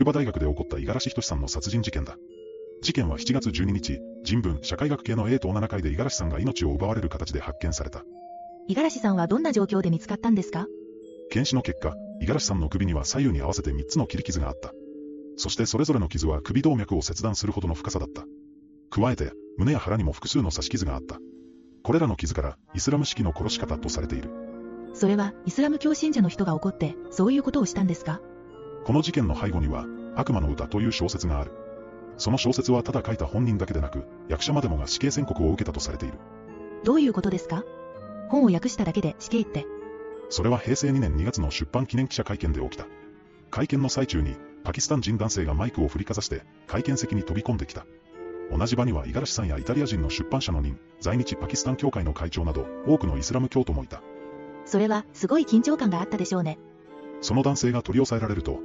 [0.00, 2.16] 筑波大学で起こった五十嵐仁さんの殺人事件だ。
[2.82, 8.04] 事件は7月12日、人文、社会学系の A と7回で五十嵐さんが命を奪われる形で発見された。
[8.68, 10.68] 五十嵐さんはどんな状況で見つかったんですか？
[11.30, 14.72] 検視の結果、五十嵐さんの首には左右に合わせて3つの切り傷があった。
[15.36, 18.24] そしてそれぞれの傷は首動脈を切断するほどの深さだった。
[18.90, 21.18] 加えて、胸や腹にも複数の刺し傷があった。
[21.82, 24.30] これらの傷から、イスラム式の殺し方とされている。
[24.94, 28.20] それは、イスラム教信者の人が怒って、そういうことをしたんですか？
[28.88, 29.84] この事件の背後には、
[30.16, 31.52] 悪魔の歌という小説がある。
[32.16, 36.14] その小説はただ書いた本人だけでなく、役者までもが死刑宣告を受けたとされている。
[36.84, 37.64] どういうことですか？
[38.30, 39.66] 本を訳しただけで死刑って。
[40.30, 42.86] それは平成2年2月の出版記念記者会見で起きた。
[43.50, 47.84] 会見の最中に、パキスタン人男性がマイクを振りかざして、会見席に飛び込んできた。
[48.50, 54.00] 同じ場には五十嵐さんやイタリア人の出版社の人、在日パキスタン協会の会長など、多くのイスラム教徒もいた。
[54.64, 56.58] それは、すごい緊張感があったでしょうね。
[57.20, 58.60] その男性が取り押さえられると、